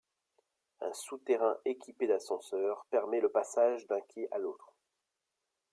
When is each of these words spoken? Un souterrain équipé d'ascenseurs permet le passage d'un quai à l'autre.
Un 0.79 0.91
souterrain 0.93 1.57
équipé 1.63 2.07
d'ascenseurs 2.07 2.87
permet 2.89 3.19
le 3.21 3.29
passage 3.29 3.85
d'un 3.85 4.01
quai 4.01 4.27
à 4.31 4.39
l'autre. 4.39 4.73